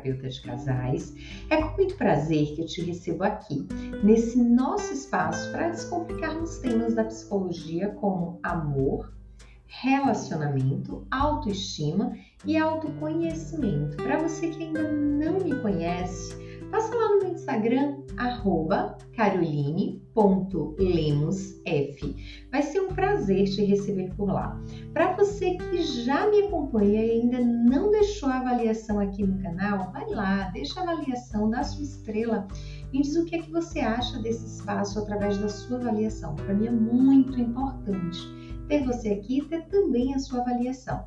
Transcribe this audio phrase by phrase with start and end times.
[0.00, 1.14] Terapeuta de casais.
[1.48, 3.66] É com muito prazer que eu te recebo aqui,
[4.02, 9.12] nesse nosso espaço para descomplicarmos temas da psicologia como amor,
[9.66, 12.12] relacionamento, autoestima
[12.44, 13.96] e autoconhecimento.
[13.96, 16.34] Para você que ainda não me conhece,
[16.70, 18.96] passa lá no meu Instagram, arroba.
[22.50, 24.60] Vai ser um prazer te receber por lá.
[24.92, 29.90] Para você que já me acompanha e ainda não deixou a avaliação aqui no canal,
[29.92, 32.46] vai lá, deixa a avaliação, dá sua estrela
[32.92, 36.34] e diz o que é que você acha desse espaço através da sua avaliação.
[36.36, 38.39] Para mim é muito importante
[38.70, 41.04] ter você aqui e ter também a sua avaliação.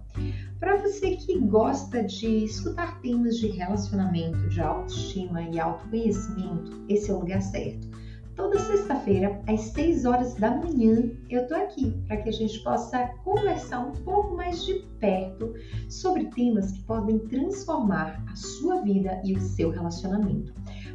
[0.59, 7.13] Para você que gosta de escutar temas de relacionamento, de autoestima e autoconhecimento, esse é
[7.13, 7.87] o lugar certo.
[8.35, 13.07] Toda sexta-feira, às 6 horas da manhã, eu tô aqui para que a gente possa
[13.23, 15.53] conversar um pouco mais de perto
[15.87, 20.53] sobre temas que podem transformar a sua vida e o seu relacionamento.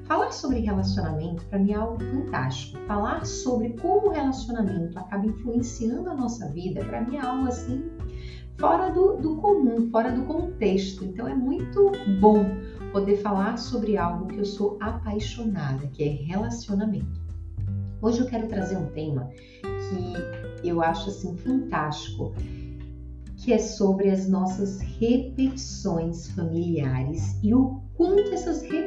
[0.08, 2.78] Falar sobre relacionamento para mim é algo fantástico.
[2.86, 7.90] Falar sobre como o relacionamento acaba influenciando a nossa vida, para mim é algo assim
[8.58, 11.04] fora do, do comum, fora do contexto.
[11.04, 11.92] Então é muito
[12.22, 12.42] bom
[12.90, 17.20] poder falar sobre algo que eu sou apaixonada, que é relacionamento.
[18.00, 19.28] Hoje eu quero trazer um tema
[19.60, 22.32] que eu acho assim fantástico,
[23.36, 28.77] que é sobre as nossas repetições familiares e o quanto essas repetições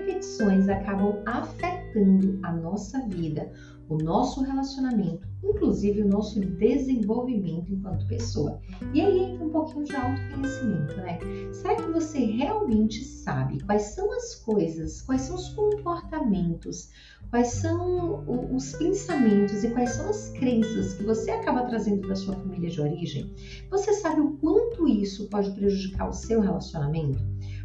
[0.70, 3.52] acabam afetando a nossa vida,
[3.90, 8.60] o nosso relacionamento, inclusive o nosso desenvolvimento enquanto pessoa.
[8.94, 11.20] E aí entra um pouquinho de autoconhecimento, né?
[11.52, 16.90] Será que você realmente sabe quais são as coisas, quais são os comportamentos,
[17.30, 18.24] quais são
[18.56, 22.80] os pensamentos e quais são as crenças que você acaba trazendo da sua família de
[22.80, 23.34] origem?
[23.70, 27.20] Você sabe o quanto isso pode prejudicar o seu relacionamento?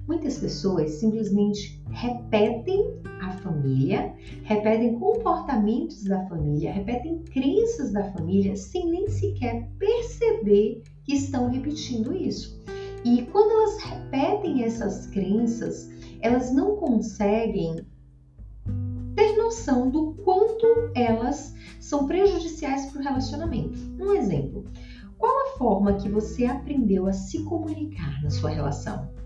[0.07, 8.89] Muitas pessoas simplesmente repetem a família, repetem comportamentos da família, repetem crenças da família sem
[8.89, 12.57] nem sequer perceber que estão repetindo isso.
[13.05, 15.89] E quando elas repetem essas crenças,
[16.21, 17.75] elas não conseguem
[19.17, 23.77] ter noção do quanto elas são prejudiciais para o relacionamento.
[23.99, 24.63] Um exemplo:
[25.19, 29.26] qual a forma que você aprendeu a se comunicar na sua relação?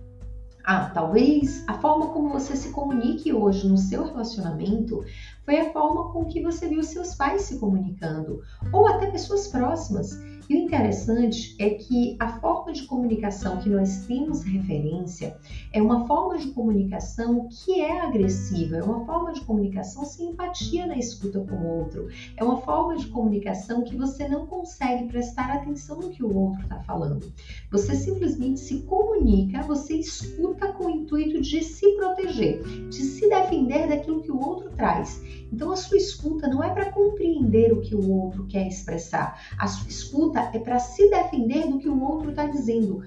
[0.65, 5.05] Ah, talvez a forma como você se comunique hoje no seu relacionamento
[5.45, 8.41] foi a forma com que você viu seus pais se comunicando,
[8.73, 10.19] ou até pessoas próximas.
[10.51, 15.37] E o interessante é que a forma de comunicação que nós temos referência
[15.73, 20.87] é uma forma de comunicação que é agressiva, é uma forma de comunicação sem empatia
[20.87, 25.53] na escuta com o outro, é uma forma de comunicação que você não consegue prestar
[25.53, 27.33] atenção no que o outro está falando.
[27.71, 33.87] Você simplesmente se comunica, você escuta com o intuito de se proteger, de se defender
[33.87, 35.23] daquilo que o outro traz.
[35.53, 39.69] Então a sua escuta não é para compreender o que o outro quer expressar, a
[39.69, 43.03] sua escuta é para se defender do que o outro está dizendo.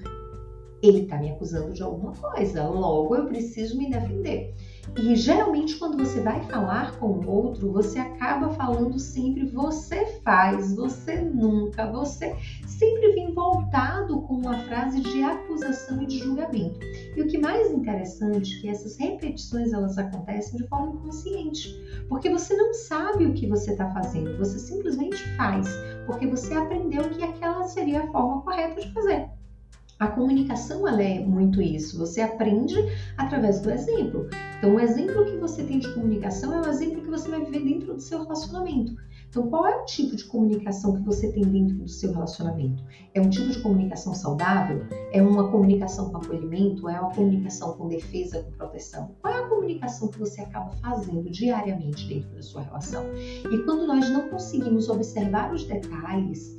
[0.81, 4.53] Ele está me acusando de alguma coisa, logo eu preciso me defender.
[4.95, 10.75] E geralmente, quando você vai falar com o outro, você acaba falando sempre você faz,
[10.75, 12.35] você nunca, você
[12.67, 16.79] sempre vem voltado com uma frase de acusação e de julgamento.
[17.15, 21.73] E o que mais interessante é que essas repetições elas acontecem de forma inconsciente,
[22.07, 25.67] porque você não sabe o que você está fazendo, você simplesmente faz,
[26.05, 29.29] porque você aprendeu que aquela seria a forma correta de fazer.
[29.99, 31.97] A comunicação ela é muito isso.
[31.97, 32.75] Você aprende
[33.17, 34.27] através do exemplo.
[34.57, 37.63] Então, o exemplo que você tem de comunicação é o exemplo que você vai viver
[37.63, 38.95] dentro do seu relacionamento.
[39.29, 42.83] Então, qual é o tipo de comunicação que você tem dentro do seu relacionamento?
[43.13, 44.85] É um tipo de comunicação saudável?
[45.11, 46.87] É uma comunicação com acolhimento?
[46.87, 49.15] É uma comunicação com defesa, com proteção?
[49.21, 53.05] Qual é a comunicação que você acaba fazendo diariamente dentro da sua relação?
[53.15, 56.55] E quando nós não conseguimos observar os detalhes,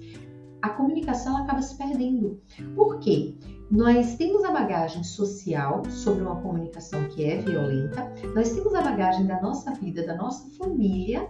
[0.64, 2.40] a comunicação acaba se perdendo.
[2.74, 3.34] Por quê?
[3.70, 9.26] Nós temos a bagagem social sobre uma comunicação que é violenta, nós temos a bagagem
[9.26, 11.28] da nossa vida, da nossa família,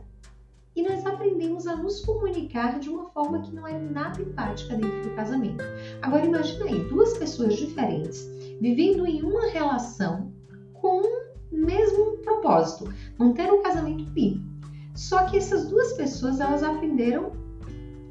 [0.76, 5.02] e nós aprendemos a nos comunicar de uma forma que não é nada empática dentro
[5.02, 5.64] do casamento.
[6.00, 8.28] Agora imagina aí, duas pessoas diferentes
[8.60, 10.32] vivendo em uma relação
[10.74, 12.88] com o mesmo propósito,
[13.18, 14.40] manter um casamento pi.
[14.94, 17.43] Só que essas duas pessoas elas aprenderam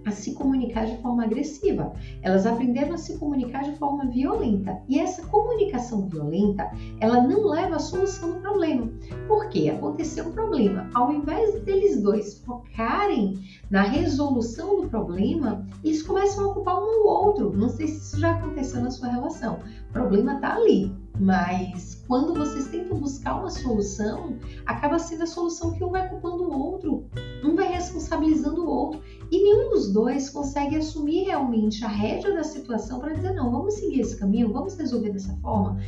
[0.06, 1.94] a se comunicar de forma agressiva.
[2.22, 4.82] Elas aprenderam a se comunicar de forma violenta.
[4.88, 6.70] E essa comunicação violenta,
[7.00, 8.90] ela não leva à solução do problema.
[9.28, 10.90] Porque aconteceu um problema.
[10.94, 13.40] Ao invés deles dois focarem
[13.70, 17.52] na resolução do problema, eles começam a ocupar um ao outro.
[17.56, 19.60] Não sei se isso já aconteceu na sua relação.
[19.90, 20.92] O problema está ali.
[21.20, 24.36] Mas quando vocês tentam buscar uma solução,
[24.66, 27.06] acaba sendo a solução que um vai culpando o outro,
[27.44, 29.02] um vai responsabilizando o outro,
[29.34, 33.74] e nenhum dos dois consegue assumir realmente a rédea da situação para dizer: não, vamos
[33.74, 35.80] seguir esse caminho, vamos resolver dessa forma.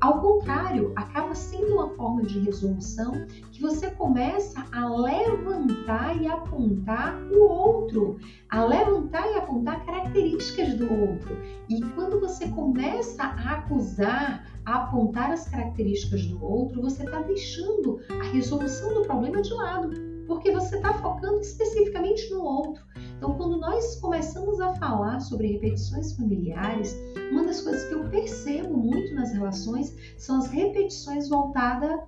[0.00, 3.12] Ao contrário, acaba sendo uma forma de resolução
[3.52, 8.18] que você começa a levantar e apontar o outro,
[8.50, 11.36] a levantar e apontar características do outro.
[11.68, 18.00] E quando você começa a acusar, a apontar as características do outro, você está deixando
[18.08, 19.90] a resolução do problema de lado,
[20.26, 22.82] porque você está focando especificamente no outro.
[23.16, 26.96] Então, quando nós começamos a falar sobre repetições familiares,
[27.30, 32.00] uma das coisas que eu percebo muito nas relações são as repetições voltadas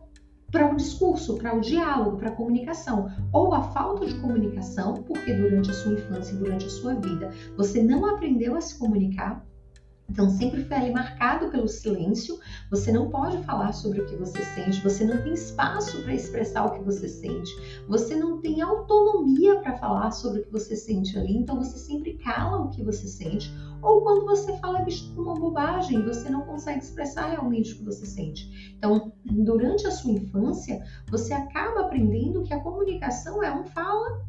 [0.50, 5.32] para o discurso, para o diálogo, para a comunicação, ou a falta de comunicação, porque
[5.32, 9.44] durante a sua infância e durante a sua vida você não aprendeu a se comunicar,
[10.08, 12.38] então, sempre foi ali marcado pelo silêncio.
[12.70, 16.64] Você não pode falar sobre o que você sente, você não tem espaço para expressar
[16.64, 17.50] o que você sente,
[17.88, 21.36] você não tem autonomia para falar sobre o que você sente ali.
[21.36, 23.52] Então, você sempre cala o que você sente.
[23.82, 27.78] Ou quando você fala é visto como uma bobagem, você não consegue expressar realmente o
[27.78, 28.74] que você sente.
[28.76, 34.24] Então, durante a sua infância, você acaba aprendendo que a comunicação é um fala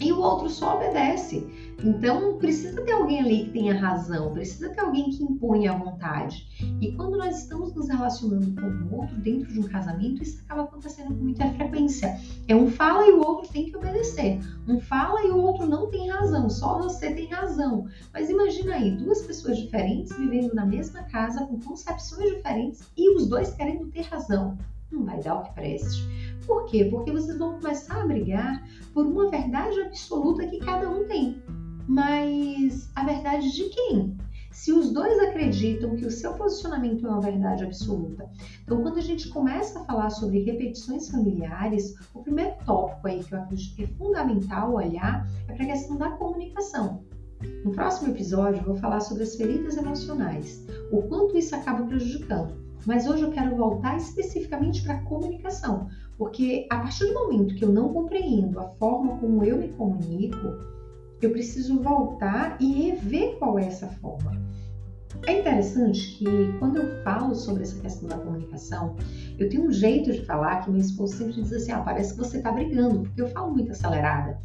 [0.00, 1.46] e o outro só obedece.
[1.82, 6.46] Então, precisa ter alguém ali que tenha razão, precisa ter alguém que imponha a vontade.
[6.80, 10.62] E quando nós estamos nos relacionando com o outro dentro de um casamento, isso acaba
[10.62, 12.18] acontecendo com muita frequência.
[12.48, 14.40] É um fala e o outro tem que obedecer.
[14.68, 17.86] Um fala e o outro não tem razão, só você tem razão.
[18.12, 23.26] Mas imagina aí, duas pessoas diferentes vivendo na mesma casa, com concepções diferentes e os
[23.26, 24.58] dois querendo ter razão.
[24.90, 26.02] Não vai dar o que preste.
[26.46, 26.84] Por quê?
[26.86, 31.42] Porque vocês vão começar a brigar por uma verdade absoluta que cada um tem.
[31.86, 34.16] Mas a verdade de quem?
[34.50, 38.28] Se os dois acreditam que o seu posicionamento é uma verdade absoluta.
[38.62, 43.32] Então, quando a gente começa a falar sobre repetições familiares, o primeiro tópico aí que
[43.32, 47.04] eu acredito que é fundamental olhar é para a questão da comunicação.
[47.64, 52.59] No próximo episódio, eu vou falar sobre as feridas emocionais, o quanto isso acaba prejudicando.
[52.86, 57.64] Mas hoje eu quero voltar especificamente para a comunicação, porque a partir do momento que
[57.64, 60.54] eu não compreendo a forma como eu me comunico,
[61.20, 64.40] eu preciso voltar e rever qual é essa forma.
[65.26, 66.24] É interessante que
[66.58, 68.96] quando eu falo sobre essa questão da comunicação,
[69.38, 72.18] eu tenho um jeito de falar que meu esposo sempre diz assim: ah, parece que
[72.18, 74.38] você está brigando, porque eu falo muito acelerada.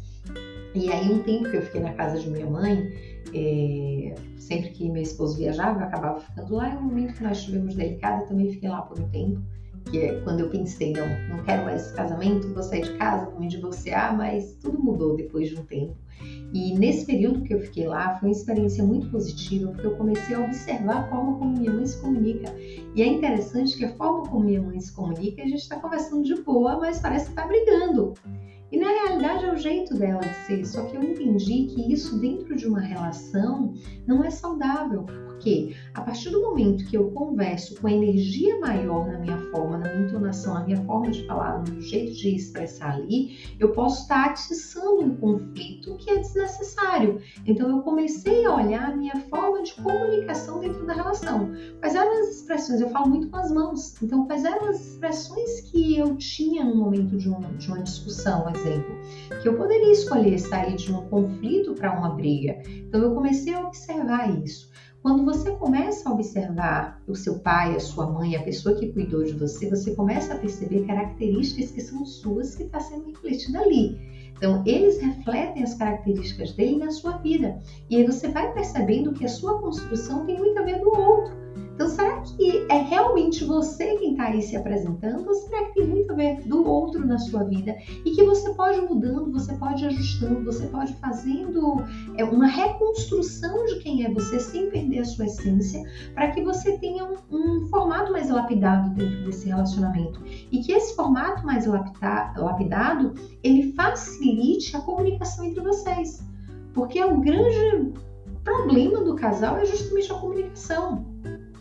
[0.76, 2.92] E aí, um tempo que eu fiquei na casa de minha mãe,
[3.34, 6.68] é, sempre que meu esposo viajava, eu acabava ficando lá.
[6.68, 9.40] E um momento que nós tivemos delicado, eu também fiquei lá por um tempo
[9.90, 13.30] que é quando eu pensei, não, não quero mais esse casamento, vou sair de casa,
[13.30, 15.96] vou me divorciar, mas tudo mudou depois de um tempo.
[16.52, 20.34] E nesse período que eu fiquei lá, foi uma experiência muito positiva, porque eu comecei
[20.34, 22.54] a observar a forma como minha mãe se comunica.
[22.94, 26.24] E é interessante que a forma como minha mãe se comunica, a gente está conversando
[26.24, 28.14] de boa, mas parece que está brigando.
[28.70, 32.18] E na realidade é o jeito dela de ser, só que eu entendi que isso
[32.18, 33.72] dentro de uma relação
[34.06, 39.18] não é saudável, porque a partir do momento que eu converso com energia maior na
[39.18, 42.94] minha forma, na minha entonação, na minha forma de falar, no meu jeito de expressar
[42.94, 47.20] ali, eu posso estar atiçando um conflito que é desnecessário.
[47.44, 51.52] Então eu comecei a olhar a minha forma de comunicação dentro da relação.
[51.80, 52.80] Quais eram as expressões?
[52.80, 54.02] Eu falo muito com as mãos.
[54.02, 58.96] Então, quais eram as expressões que eu tinha no momento de de uma discussão, exemplo?
[59.42, 62.62] Que eu poderia escolher sair de um conflito para uma briga.
[62.68, 64.70] Então, eu comecei a observar isso.
[65.06, 69.22] Quando você começa a observar o seu pai, a sua mãe, a pessoa que cuidou
[69.22, 73.96] de você, você começa a perceber características que são suas que está sendo refletida ali.
[74.36, 77.56] Então, eles refletem as características dele na sua vida.
[77.88, 81.45] E aí você vai percebendo que a sua construção tem muito a ver do outro.
[81.76, 85.28] Então, será que é realmente você quem está aí se apresentando?
[85.28, 87.76] Ou será que tem muito a ver do outro na sua vida?
[88.02, 91.84] E que você pode mudando, você pode ajustando, você pode fazendo
[92.16, 96.78] é, uma reconstrução de quem é você sem perder a sua essência, para que você
[96.78, 100.18] tenha um, um, formato mais lapidado dentro desse relacionamento.
[100.50, 106.26] E que esse formato mais lapidado, ele facilite a comunicação entre vocês.
[106.72, 107.92] Porque o grande
[108.42, 111.15] problema do casal é justamente a comunicação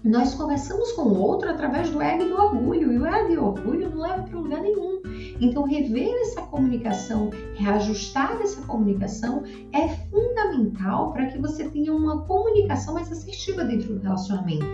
[0.06, 3.38] nós conversamos com o outro através do ego e do orgulho, e o ego e
[3.38, 5.02] o orgulho não levam para lugar nenhum.
[5.42, 9.42] Então, rever essa comunicação, reajustar essa comunicação
[9.74, 14.66] é fundamental para que você tenha uma comunicação mais assertiva dentro do relacionamento.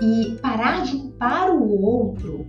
[0.00, 2.46] E parar de culpar o outro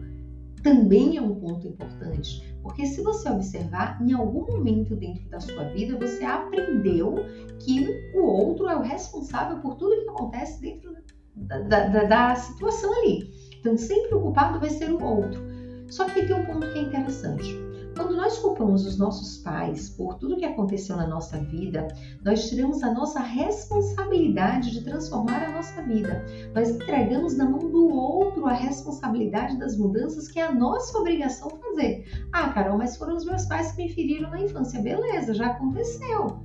[0.64, 2.42] também é um ponto importante.
[2.64, 7.16] Porque se você observar, em algum momento dentro da sua vida, você aprendeu
[7.60, 10.94] que o outro é o responsável por tudo que acontece dentro
[11.36, 13.32] da, da, da situação ali.
[13.60, 15.42] Então, sempre o culpado vai ser o outro.
[15.90, 17.70] Só que tem um ponto que é interessante.
[17.96, 21.86] Quando nós culpamos os nossos pais por tudo que aconteceu na nossa vida,
[22.24, 26.24] nós tiramos a nossa responsabilidade de transformar a nossa vida.
[26.56, 31.50] Nós entregamos na mão do outro a responsabilidade das mudanças que é a nossa obrigação
[31.50, 32.06] fazer.
[32.32, 34.82] Ah, Carol, mas foram os meus pais que me feriram na infância.
[34.82, 36.40] Beleza, já aconteceu.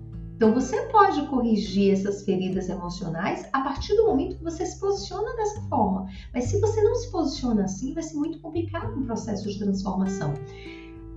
[0.45, 5.35] Então você pode corrigir essas feridas emocionais a partir do momento que você se posiciona
[5.37, 6.07] dessa forma.
[6.35, 10.35] Mas se você não se posiciona assim, vai ser muito complicado o processo de transformação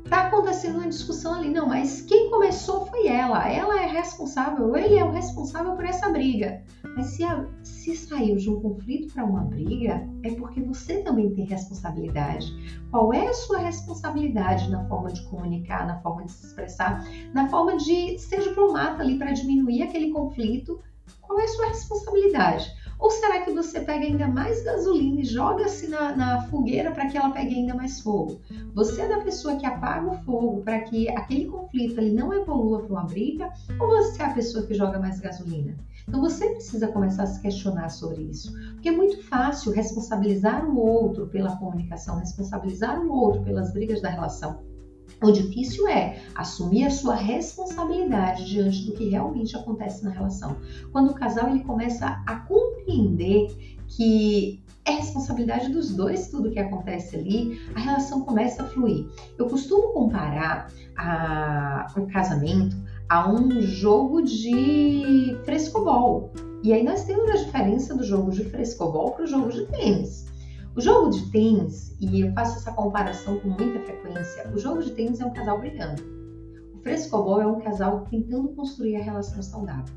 [0.09, 4.95] tá acontecendo uma discussão ali, não, mas quem começou foi ela, ela é responsável, ele
[4.95, 6.63] é o responsável por essa briga.
[6.95, 11.33] Mas se, a, se saiu de um conflito para uma briga, é porque você também
[11.33, 12.81] tem responsabilidade.
[12.89, 17.49] Qual é a sua responsabilidade na forma de comunicar, na forma de se expressar, na
[17.49, 20.79] forma de ser diplomata ali para diminuir aquele conflito?
[21.21, 22.71] Qual é a sua responsabilidade?
[22.99, 27.17] Ou será que você pega ainda mais gasolina e joga-se na, na fogueira para que
[27.17, 28.41] ela pegue ainda mais fogo?
[28.73, 32.81] Você é da pessoa que apaga o fogo para que aquele conflito ele não evolua
[32.81, 33.51] para uma briga?
[33.79, 35.77] Ou você é a pessoa que joga mais gasolina?
[36.07, 40.77] Então você precisa começar a se questionar sobre isso, porque é muito fácil responsabilizar o
[40.77, 44.66] outro pela comunicação, responsabilizar o outro pelas brigas da relação.
[45.21, 50.57] O difícil é assumir a sua responsabilidade diante do que realmente acontece na relação.
[50.91, 53.47] Quando o casal ele começa a compreender
[53.87, 59.05] que é responsabilidade dos dois tudo que acontece ali, a relação começa a fluir.
[59.37, 62.77] Eu costumo comparar a, o casamento
[63.09, 66.31] a um jogo de frescobol.
[66.63, 70.27] E aí nós temos a diferença do jogo de frescobol para o jogo de tênis.
[70.77, 74.91] O jogo de tênis, e eu faço essa comparação com muita frequência, o jogo de
[74.91, 76.03] tênis é um casal brigando.
[76.75, 79.91] O frescobol é um casal tentando construir a relação saudável.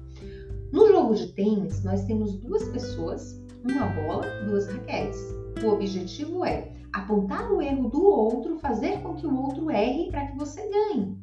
[0.72, 5.20] No jogo de tênis, nós temos duas pessoas, uma bola, duas raquetes.
[5.62, 10.28] O objetivo é apontar o erro do outro, fazer com que o outro erre para
[10.28, 11.14] que você ganhe.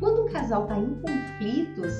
[0.00, 1.94] Quando um casal está em conflitos,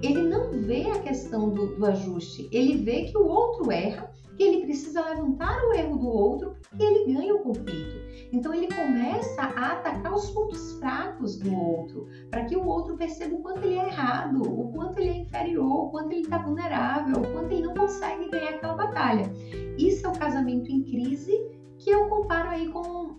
[0.00, 4.42] ele não vê a questão do, do ajuste, ele vê que o outro erra que
[4.42, 7.96] ele precisa levantar o erro do outro e ele ganha o conflito.
[8.32, 13.34] Então ele começa a atacar os pontos fracos do outro, para que o outro perceba
[13.34, 17.16] o quanto ele é errado, o quanto ele é inferior, o quanto ele está vulnerável,
[17.16, 19.32] o quanto ele não consegue ganhar aquela batalha.
[19.78, 21.32] Isso é o casamento em crise
[21.78, 23.16] que eu comparo aí com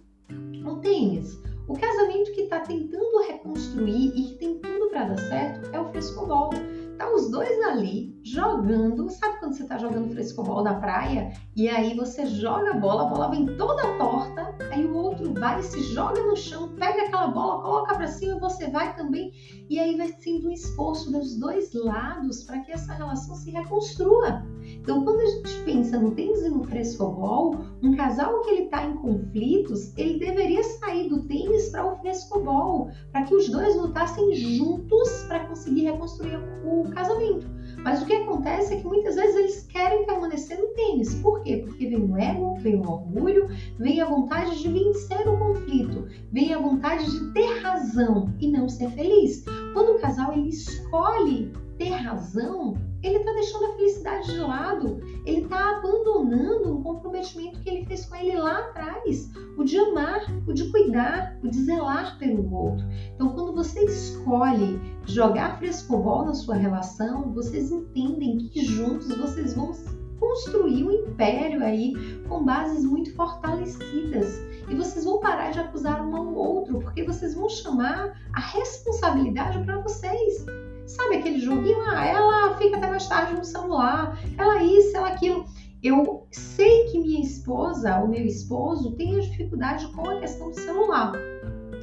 [0.65, 1.39] o tênis.
[1.67, 5.85] O casamento que está tentando reconstruir e que tem tudo para dar certo é o
[5.85, 6.51] frescobol.
[6.97, 9.09] Tá os dois ali jogando.
[9.09, 13.05] Sabe quando você tá jogando frescobol na praia e aí você joga a bola, a
[13.05, 17.61] bola vem toda torta, aí o outro vai, se joga no chão, pega aquela bola,
[17.61, 19.31] coloca para cima e você vai também.
[19.69, 24.43] E aí vai sendo um esforço dos dois lados para que essa relação se reconstrua.
[24.63, 28.85] Então, quando a gente pensa no tênis e no frescobol, um casal que ele está
[28.85, 34.33] em conflitos, ele deveria sair do tênis para o frescobol, para que os dois lutassem
[34.33, 37.47] juntos para conseguir reconstruir o casamento.
[37.83, 41.15] Mas o que acontece é que muitas vezes eles querem permanecer no tênis.
[41.15, 41.63] Por quê?
[41.65, 46.53] Porque vem o ego, vem o orgulho, vem a vontade de vencer o conflito, vem
[46.53, 49.43] a vontade de ter razão e não ser feliz.
[49.73, 52.73] Quando o casal ele escolhe ter razão,
[53.05, 58.05] ele está deixando a felicidade de lado, ele está abandonando um comprometimento que ele fez
[58.05, 62.85] com ele lá atrás, o de amar, o de cuidar, o de zelar pelo outro.
[63.13, 69.71] Então, quando você escolhe jogar frescobol na sua relação, vocês entendem que juntos vocês vão
[70.19, 71.93] construir um império aí
[72.27, 74.39] com bases muito fortalecidas.
[74.67, 79.63] E vocês vão parar de acusar um ao outro, porque vocês vão chamar a responsabilidade
[79.63, 80.45] para vocês.
[80.87, 81.81] Sabe aquele joguinho?
[81.89, 85.45] Ah, ela fica até mais tarde no celular, ela isso, ela aquilo.
[85.81, 91.13] Eu sei que minha esposa, o meu esposo, tem dificuldade com a questão do celular.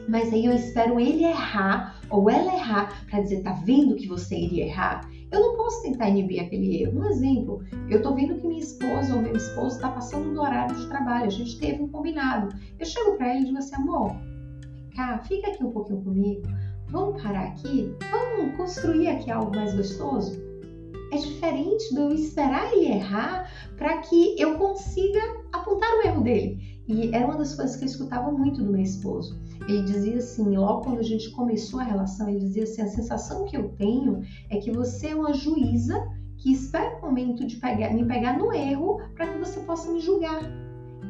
[0.09, 4.37] Mas aí eu espero ele errar ou ela errar para dizer, tá vendo que você
[4.37, 5.09] iria errar?
[5.31, 7.01] Eu não posso tentar inibir aquele erro.
[7.01, 10.75] Um exemplo, eu tô vendo que minha esposa ou meu esposo está passando do horário
[10.75, 12.55] de trabalho, a gente teve um combinado.
[12.79, 14.11] Eu chego para ele e digo assim, amor,
[14.95, 16.43] cá, fica aqui um pouquinho comigo
[16.93, 17.97] Vamos parar aqui?
[18.11, 20.39] Vamos construir aqui algo mais gostoso?
[21.11, 25.21] É diferente de eu esperar ele errar para que eu consiga
[25.53, 26.83] apontar o erro dele.
[26.87, 29.41] E era uma das coisas que eu escutava muito do meu esposo.
[29.67, 33.47] Ele dizia assim, logo quando a gente começou a relação, ele dizia assim: a sensação
[33.47, 34.21] que eu tenho
[34.51, 35.99] é que você é uma juíza
[36.37, 40.01] que espera o momento de pegar, me pegar no erro para que você possa me
[40.01, 40.43] julgar.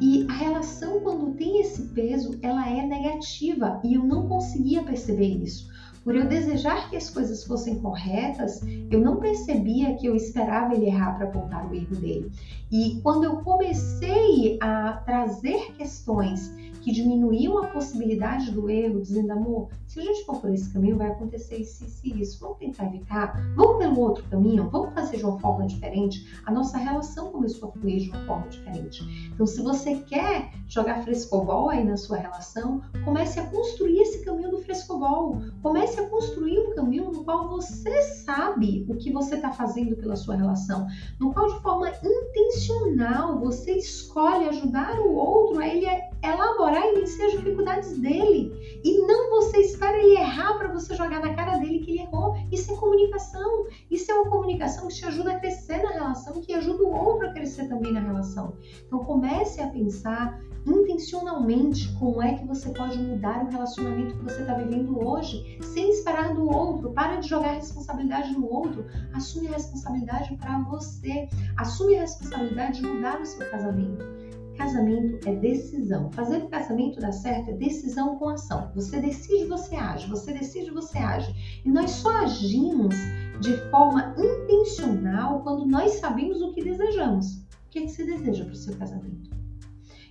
[0.00, 5.42] E a relação, quando tem esse peso, ela é negativa e eu não conseguia perceber
[5.42, 5.71] isso.
[6.04, 10.86] Por eu desejar que as coisas fossem corretas, eu não percebia que eu esperava ele
[10.86, 12.30] errar para apontar o erro dele.
[12.70, 16.52] E quando eu comecei a trazer questões
[16.82, 20.96] que diminuíam a possibilidade do erro, dizendo, amor, se a gente for por esse caminho,
[20.96, 22.40] vai acontecer isso, isso isso.
[22.40, 23.40] Vamos tentar evitar?
[23.54, 24.68] Vamos pelo outro caminho?
[24.70, 26.40] Vamos fazer de uma forma diferente?
[26.44, 29.30] A nossa relação começou a fluir de uma forma diferente.
[29.32, 34.50] Então, se você quer jogar frescobol aí na sua relação, comece a construir esse caminho
[34.50, 35.40] do frescobol.
[35.62, 40.16] Comece a construir um caminho no qual você sabe o que você está fazendo pela
[40.16, 40.86] sua relação,
[41.20, 45.86] no qual de forma intencional você escolhe ajudar o outro a ele
[46.22, 48.52] elaborar e vencer as dificuldades dele.
[48.84, 52.34] E não você espera ele errar para você jogar na cara dele que ele errou.
[52.50, 53.66] Isso é comunicação.
[53.90, 57.28] Isso é uma comunicação que te ajuda a crescer na relação, que ajuda o outro
[57.28, 58.56] a crescer também na relação.
[58.86, 64.42] Então comece a pensar intencionalmente como é que você pode mudar o relacionamento que você
[64.42, 66.92] está vivendo hoje, sem esperar do outro.
[66.92, 68.86] Para de jogar responsabilidade no outro.
[69.12, 71.28] Assume a responsabilidade para você.
[71.56, 74.21] Assume a responsabilidade de mudar o seu casamento.
[74.62, 76.08] Casamento é decisão.
[76.12, 78.70] Fazer o casamento dar certo é decisão com ação.
[78.76, 80.08] Você decide, você age.
[80.08, 81.34] Você decide, você age.
[81.64, 82.94] E nós só agimos
[83.40, 87.38] de forma intencional quando nós sabemos o que desejamos.
[87.38, 89.30] O que, é que você deseja para o seu casamento?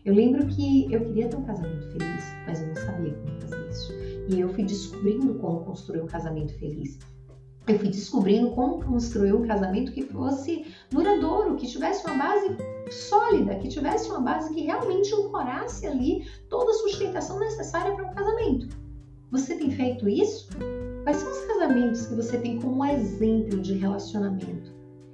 [0.04, 3.70] Eu lembro que eu queria ter um casamento feliz, mas eu não sabia como fazer
[3.70, 3.94] isso.
[4.28, 7.00] E eu fui descobrindo como construir um casamento feliz
[7.68, 12.58] eu fui descobrindo como construir um casamento que fosse duradouro, que tivesse uma base
[12.90, 18.14] sólida, que tivesse uma base que realmente ancorasse ali toda a sustentação necessária para um
[18.14, 18.68] casamento.
[19.32, 20.50] Você tem feito isso?
[21.04, 24.74] Quais são os casamentos que você tem como exemplo de relacionamento?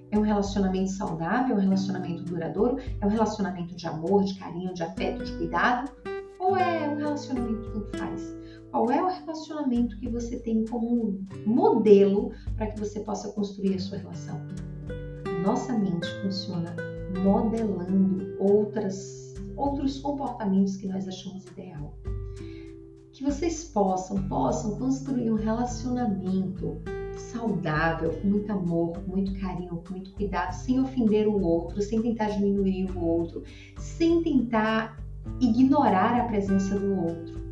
[0.09, 4.73] É um relacionamento saudável, é um relacionamento duradouro, é um relacionamento de amor, de carinho,
[4.73, 5.91] de afeto, de cuidado?
[6.39, 8.35] Ou é um relacionamento que faz?
[8.71, 13.79] Qual é o relacionamento que você tem como modelo para que você possa construir a
[13.79, 14.41] sua relação?
[15.43, 16.75] Nossa mente funciona
[17.23, 21.97] modelando outras, outros comportamentos que nós achamos ideal.
[23.13, 26.81] Que vocês possam, possam construir um relacionamento
[27.15, 32.01] saudável, com muito amor, com muito carinho, com muito cuidado, sem ofender o outro, sem
[32.01, 33.43] tentar diminuir o outro,
[33.77, 35.01] sem tentar
[35.39, 37.46] ignorar a presença do outro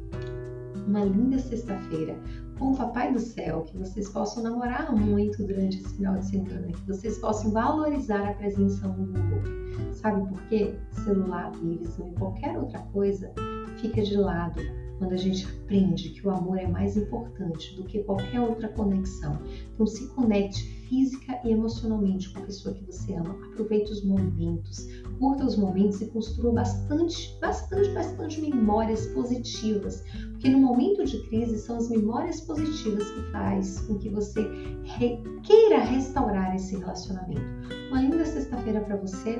[0.87, 2.17] uma linda sexta-feira
[2.57, 6.67] com o Papai do Céu, que vocês possam namorar muito durante esse final de semana,
[6.67, 9.93] que vocês possam valorizar a presença um do outro.
[9.93, 10.73] Sabe por quê?
[11.03, 13.31] Celular, televisão e qualquer outra coisa
[13.77, 14.61] fica de lado
[14.97, 19.39] quando a gente aprende que o amor é mais importante do que qualquer outra conexão.
[19.73, 23.35] Então se conecte física e emocionalmente com a pessoa que você ama.
[23.51, 24.87] Aproveite os momentos,
[25.19, 30.03] curta os momentos e construa bastante, bastante, bastante memórias positivas.
[30.31, 34.41] Porque no momento de crise são as memórias positivas que faz com que você
[34.83, 37.41] re queira restaurar esse relacionamento.
[37.89, 39.39] Uma linda sexta-feira para você.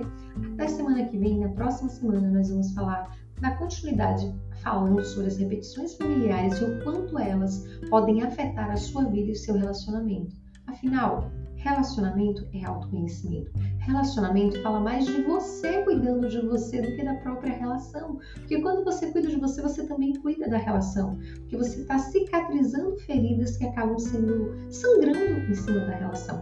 [0.53, 5.37] Até semana que vem, na próxima semana, nós vamos falar na continuidade falando sobre as
[5.37, 10.35] repetições familiares e o quanto elas podem afetar a sua vida e o seu relacionamento.
[10.67, 11.31] Afinal,
[11.65, 13.51] relacionamento é autoconhecimento.
[13.79, 18.19] Relacionamento fala mais de você cuidando de você do que da própria relação.
[18.35, 21.17] Porque quando você cuida de você, você também cuida da relação.
[21.39, 26.41] Porque você está cicatrizando feridas que acabam sendo sangrando em cima da relação.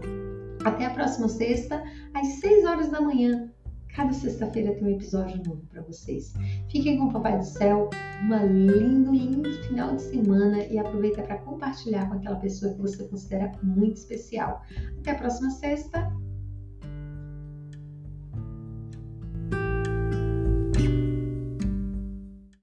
[0.66, 3.50] Até a próxima sexta, às 6 horas da manhã.
[3.96, 6.34] Cada sexta-feira tem um episódio novo para vocês.
[6.68, 7.90] Fiquem com o Papai do Céu,
[8.24, 13.04] um lindo, lindo final de semana e aproveita para compartilhar com aquela pessoa que você
[13.04, 14.64] considera muito especial.
[15.00, 16.12] Até a próxima sexta.